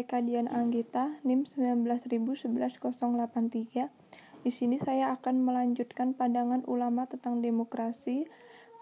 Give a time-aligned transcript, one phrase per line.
[0.00, 3.92] Reka Dian Anggita, NIM 1911083.
[4.40, 8.24] Di sini saya akan melanjutkan pandangan ulama tentang demokrasi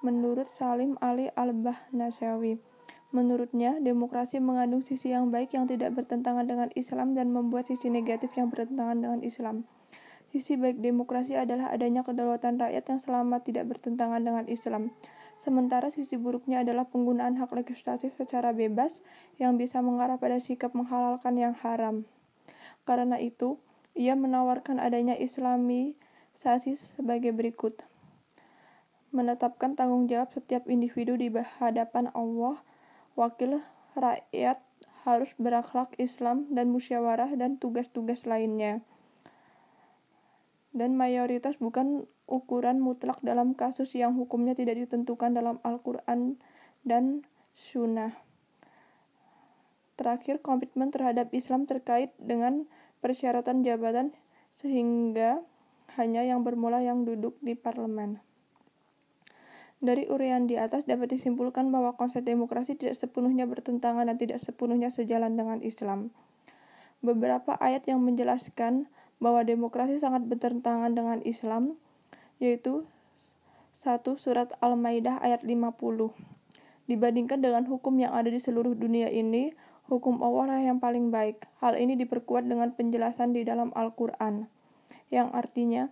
[0.06, 2.62] menurut Salim Ali Al-Bahnasyawi.
[3.10, 8.30] Menurutnya, demokrasi mengandung sisi yang baik yang tidak bertentangan dengan Islam dan membuat sisi negatif
[8.39, 9.66] yang bertentangan dengan Islam.
[10.30, 14.95] Sisi baik demokrasi adalah adanya kedaulatan rakyat yang selama tidak bertentangan dengan Islam.
[15.48, 18.92] Sementara sisi buruknya adalah penggunaan hak legislatif secara bebas
[19.40, 22.04] yang bisa mengarah pada sikap menghalalkan yang haram.
[22.84, 23.56] Karena itu,
[23.96, 27.80] ia menawarkan adanya islamisasi sebagai berikut.
[29.08, 32.61] Menetapkan tanggung jawab setiap individu di hadapan Allah,
[33.17, 33.64] wakil
[33.97, 34.61] rakyat
[35.08, 38.84] harus berakhlak Islam dan musyawarah dan tugas-tugas lainnya
[40.77, 46.36] dan mayoritas bukan ukuran mutlak dalam kasus yang hukumnya tidak ditentukan dalam Al-Quran
[46.84, 47.25] dan
[47.56, 48.12] Sunnah.
[49.98, 52.69] Terakhir, komitmen terhadap Islam terkait dengan
[53.03, 54.15] persyaratan jabatan
[54.62, 55.42] sehingga
[55.98, 58.23] hanya yang bermula yang duduk di parlemen.
[59.79, 64.91] Dari urian di atas dapat disimpulkan bahwa konsep demokrasi tidak sepenuhnya bertentangan dan tidak sepenuhnya
[64.91, 66.11] sejalan dengan Islam.
[66.98, 71.74] Beberapa ayat yang menjelaskan bahwa demokrasi sangat bertentangan dengan Islam,
[72.38, 72.86] yaitu
[73.78, 76.14] satu surat Al-Maidah ayat 50.
[76.86, 79.52] Dibandingkan dengan hukum yang ada di seluruh dunia ini,
[79.91, 81.44] hukum Allah lah yang paling baik.
[81.58, 84.46] Hal ini diperkuat dengan penjelasan di dalam Al-Quran,
[85.11, 85.91] yang artinya,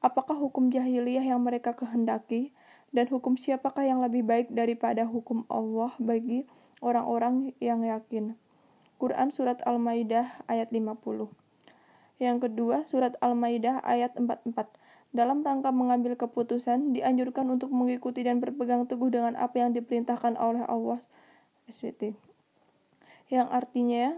[0.00, 2.54] apakah hukum jahiliyah yang mereka kehendaki,
[2.92, 6.44] dan hukum siapakah yang lebih baik daripada hukum Allah bagi
[6.84, 8.36] orang-orang yang yakin.
[9.02, 11.41] Quran Surat Al-Maidah ayat 50
[12.22, 14.54] yang kedua, surat Al-Maidah ayat 44.
[15.10, 20.62] Dalam rangka mengambil keputusan, dianjurkan untuk mengikuti dan berpegang teguh dengan apa yang diperintahkan oleh
[20.70, 21.02] Allah.
[21.66, 22.14] SWT.
[23.26, 24.14] Yang artinya,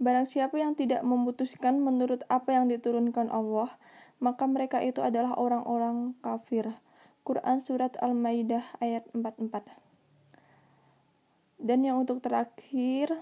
[0.00, 3.76] barang siapa yang tidak memutuskan menurut apa yang diturunkan Allah,
[4.18, 6.72] maka mereka itu adalah orang-orang kafir.
[7.28, 9.68] Quran Surat Al-Maidah ayat 44.
[11.60, 13.12] Dan yang untuk terakhir,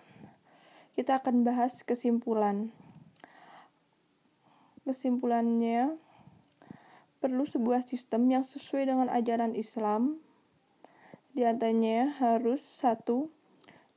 [0.95, 2.71] kita akan bahas kesimpulan.
[4.87, 5.99] Kesimpulannya,
[7.19, 10.15] perlu sebuah sistem yang sesuai dengan ajaran Islam.
[11.35, 13.27] Di antaranya harus satu,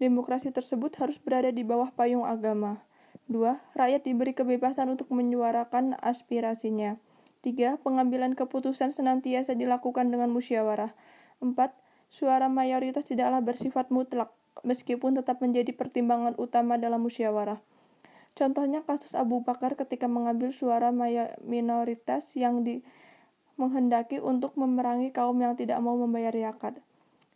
[0.01, 2.81] demokrasi tersebut harus berada di bawah payung agama.
[3.29, 6.97] Dua, rakyat diberi kebebasan untuk menyuarakan aspirasinya.
[7.45, 10.89] Tiga, pengambilan keputusan senantiasa dilakukan dengan musyawarah.
[11.37, 11.69] Empat,
[12.09, 14.33] suara mayoritas tidaklah bersifat mutlak,
[14.65, 17.61] meskipun tetap menjadi pertimbangan utama dalam musyawarah.
[18.39, 20.95] Contohnya kasus Abu Bakar ketika mengambil suara
[21.43, 22.79] minoritas yang di
[23.59, 26.79] menghendaki untuk memerangi kaum yang tidak mau membayar zakat.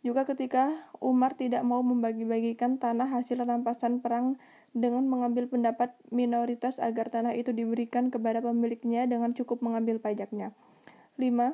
[0.00, 0.72] Juga ketika
[1.04, 4.40] Umar tidak mau membagi-bagikan tanah hasil rampasan perang
[4.72, 10.56] dengan mengambil pendapat minoritas agar tanah itu diberikan kepada pemiliknya dengan cukup mengambil pajaknya.
[11.20, 11.52] 5.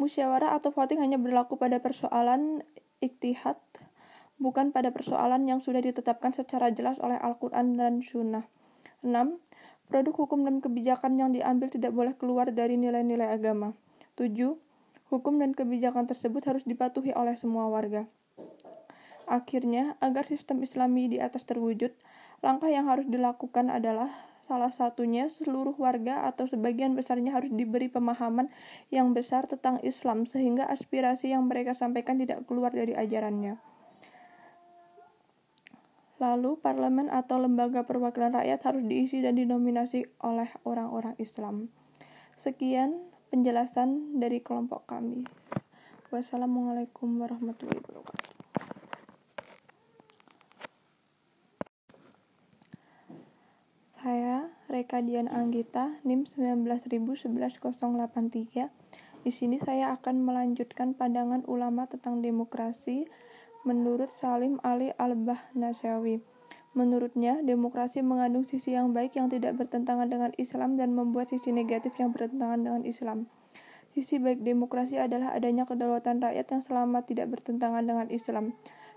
[0.00, 2.64] Musyawarah atau voting hanya berlaku pada persoalan
[3.04, 3.60] iktihad
[4.38, 8.44] bukan pada persoalan yang sudah ditetapkan secara jelas oleh Al-Quran dan Sunnah.
[9.04, 9.38] 6.
[9.92, 13.76] Produk hukum dan kebijakan yang diambil tidak boleh keluar dari nilai-nilai agama.
[14.16, 14.56] 7.
[15.12, 18.08] Hukum dan kebijakan tersebut harus dipatuhi oleh semua warga.
[19.28, 21.92] Akhirnya, agar sistem islami di atas terwujud,
[22.40, 24.12] langkah yang harus dilakukan adalah
[24.44, 28.52] salah satunya seluruh warga atau sebagian besarnya harus diberi pemahaman
[28.92, 33.73] yang besar tentang Islam sehingga aspirasi yang mereka sampaikan tidak keluar dari ajarannya.
[36.22, 41.66] Lalu, parlemen atau lembaga perwakilan rakyat harus diisi dan dinominasi oleh orang-orang Islam.
[42.38, 42.94] Sekian
[43.34, 45.26] penjelasan dari kelompok kami.
[46.14, 48.22] Wassalamualaikum warahmatullahi wabarakatuh.
[54.04, 58.70] Saya Reka Dian Anggita, NIM 1911083.
[59.24, 63.08] Di sini saya akan melanjutkan pandangan ulama tentang demokrasi
[63.64, 66.20] menurut Salim Ali Al-Bahnasyawi.
[66.76, 71.96] Menurutnya, demokrasi mengandung sisi yang baik yang tidak bertentangan dengan Islam dan membuat sisi negatif
[71.96, 73.24] yang bertentangan dengan Islam.
[73.96, 78.52] Sisi baik demokrasi adalah adanya kedaulatan rakyat yang selama tidak bertentangan dengan Islam.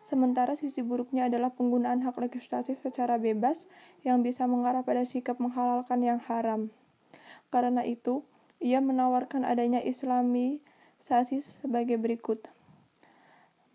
[0.09, 3.61] Sementara sisi buruknya adalah penggunaan hak legislatif secara bebas
[4.03, 6.73] yang bisa mengarah pada sikap menghalalkan yang haram.
[7.53, 8.25] Karena itu,
[8.57, 12.56] ia menawarkan adanya islamisasi sebagai berikut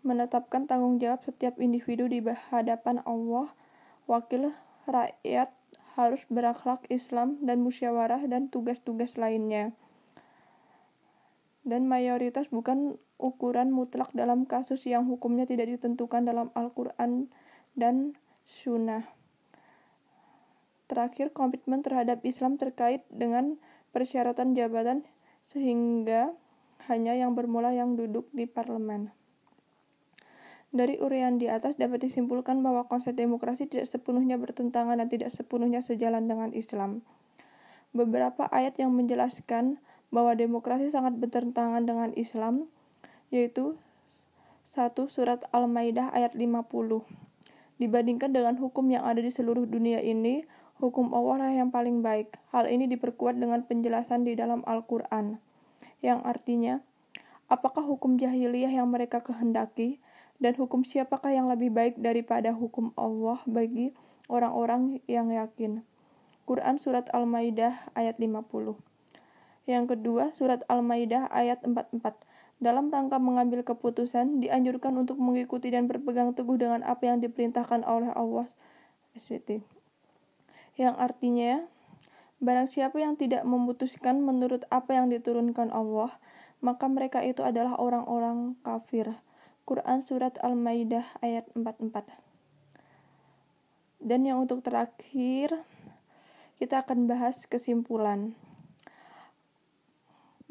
[0.03, 2.19] menetapkan tanggung jawab setiap individu di
[2.51, 3.47] hadapan Allah,
[4.05, 4.51] wakil
[4.83, 5.47] rakyat
[5.95, 9.71] harus berakhlak Islam dan musyawarah dan tugas-tugas lainnya.
[11.63, 17.31] Dan mayoritas bukan ukuran mutlak dalam kasus yang hukumnya tidak ditentukan dalam Al-Quran
[17.79, 18.13] dan
[18.43, 19.07] Sunnah.
[20.91, 23.57] terakhir, komitmen terhadap Islam terkait dengan
[23.95, 25.01] persyaratan jabatan
[25.49, 26.29] sehingga
[26.85, 29.09] hanya yang bermula yang duduk di parlemen.
[30.73, 35.85] Dari urian di atas dapat disimpulkan bahwa konsep demokrasi tidak sepenuhnya bertentangan dan tidak sepenuhnya
[35.85, 37.05] sejalan dengan Islam.
[37.93, 39.77] Beberapa ayat yang menjelaskan
[40.09, 42.65] bahwa demokrasi sangat bertentangan dengan Islam,
[43.29, 43.77] yaitu
[44.73, 46.65] 1 Surat Al-Maidah ayat 50.
[47.77, 50.41] Dibandingkan dengan hukum yang ada di seluruh dunia ini,
[50.81, 52.33] hukum Allah lah yang paling baik.
[52.49, 55.37] Hal ini diperkuat dengan penjelasan di dalam Al-Quran,
[56.01, 56.81] yang artinya,
[57.45, 60.01] apakah hukum jahiliyah yang mereka kehendaki,
[60.41, 63.93] dan hukum siapakah yang lebih baik daripada hukum Allah bagi
[64.31, 65.85] orang-orang yang yakin.
[66.43, 68.75] Quran Surat Al-Maidah ayat 50
[69.63, 71.99] Yang kedua, Surat Al-Maidah ayat 44
[72.63, 78.07] dalam rangka mengambil keputusan, dianjurkan untuk mengikuti dan berpegang teguh dengan apa yang diperintahkan oleh
[78.15, 78.47] Allah
[79.19, 79.59] SWT.
[80.79, 81.59] Yang artinya,
[82.39, 86.15] barang siapa yang tidak memutuskan menurut apa yang diturunkan Allah,
[86.63, 89.11] maka mereka itu adalah orang-orang kafir.
[89.63, 92.03] Quran Surat Al-Maidah ayat 44
[94.03, 95.55] Dan yang untuk terakhir,
[96.59, 98.35] kita akan bahas kesimpulan.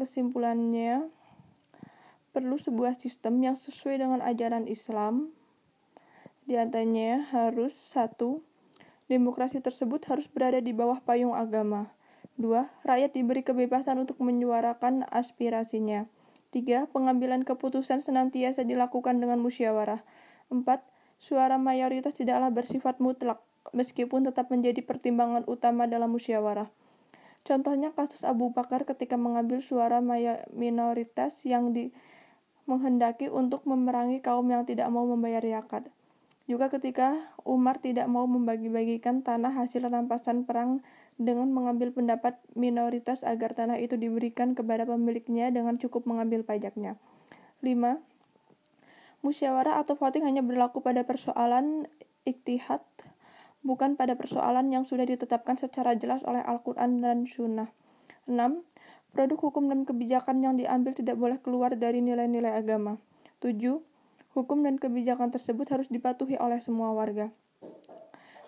[0.00, 1.12] Kesimpulannya,
[2.32, 5.28] perlu sebuah sistem yang sesuai dengan ajaran Islam.
[6.48, 8.40] Di antaranya harus satu,
[9.12, 11.92] demokrasi tersebut harus berada di bawah payung agama.
[12.40, 16.08] Dua, rakyat diberi kebebasan untuk menyuarakan aspirasinya.
[16.52, 20.04] Tiga, pengambilan keputusan senantiasa dilakukan dengan musyawarah.
[20.52, 20.84] Empat,
[21.16, 23.40] suara mayoritas tidaklah bersifat mutlak,
[23.72, 26.68] meskipun tetap menjadi pertimbangan utama dalam musyawarah.
[27.42, 30.04] Contohnya kasus Abu Bakar ketika mengambil suara
[30.52, 31.90] minoritas yang di
[32.68, 35.88] menghendaki untuk memerangi kaum yang tidak mau membayar zakat.
[36.46, 40.84] Juga ketika Umar tidak mau membagi-bagikan tanah hasil rampasan perang
[41.22, 46.98] dengan mengambil pendapat minoritas agar tanah itu diberikan kepada pemiliknya dengan cukup mengambil pajaknya.
[47.62, 47.98] 5.
[49.22, 51.86] Musyawarah atau voting hanya berlaku pada persoalan
[52.26, 52.82] iktihad,
[53.62, 57.70] bukan pada persoalan yang sudah ditetapkan secara jelas oleh Al-Quran dan Sunnah.
[58.26, 58.34] 6.
[59.14, 62.98] Produk hukum dan kebijakan yang diambil tidak boleh keluar dari nilai-nilai agama.
[63.44, 63.78] 7.
[64.32, 67.28] Hukum dan kebijakan tersebut harus dipatuhi oleh semua warga.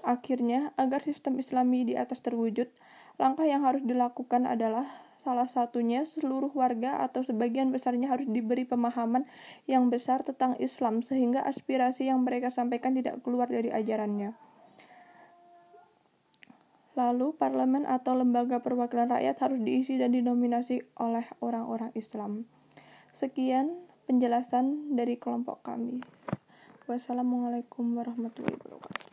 [0.04, 2.68] Akhirnya, agar sistem Islami di atas terwujud,
[3.16, 4.84] langkah yang harus dilakukan adalah
[5.24, 9.24] salah satunya seluruh warga atau sebagian besarnya harus diberi pemahaman
[9.64, 14.36] yang besar tentang Islam sehingga aspirasi yang mereka sampaikan tidak keluar dari ajarannya.
[16.94, 22.46] Lalu, parlemen atau lembaga perwakilan rakyat harus diisi dan dinominasi oleh orang-orang Islam.
[23.18, 23.72] Sekian
[24.06, 25.98] penjelasan dari kelompok kami.
[26.86, 29.03] Wassalamualaikum warahmatullahi wabarakatuh.